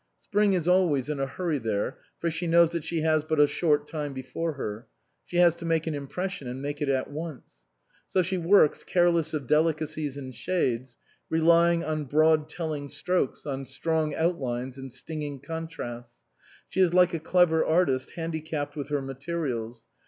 Spring 0.17 0.53
is 0.53 0.67
always 0.67 1.09
in 1.09 1.19
a 1.19 1.27
hurry 1.27 1.59
there, 1.59 1.99
for 2.17 2.31
she 2.31 2.47
knows 2.47 2.71
that 2.71 2.83
she 2.83 3.01
has 3.01 3.23
but 3.23 3.39
a 3.39 3.45
short 3.45 3.87
time 3.87 4.13
before 4.13 4.53
her; 4.53 4.87
she 5.27 5.37
has 5.37 5.53
to 5.55 5.63
make 5.63 5.85
an 5.85 5.93
impression 5.93 6.47
and 6.47 6.59
make 6.59 6.81
it 6.81 6.89
at 6.89 7.11
once; 7.11 7.65
so 8.07 8.23
she 8.23 8.35
works 8.35 8.83
careless 8.83 9.31
of 9.31 9.45
delicacies 9.45 10.17
and 10.17 10.33
shades, 10.33 10.97
relying 11.29 11.83
on 11.83 12.05
broad 12.05 12.49
telling 12.49 12.87
strokes, 12.87 13.45
on 13.45 13.63
strong 13.63 14.15
out 14.15 14.39
lines 14.39 14.75
and 14.75 14.91
stinging 14.91 15.39
contrasts. 15.39 16.23
She 16.67 16.81
is 16.81 16.95
like 16.95 17.13
a 17.13 17.19
clever 17.19 17.63
artist 17.63 18.13
handicapped 18.15 18.75
with 18.75 18.89
her 18.89 19.03
materials. 19.03 19.83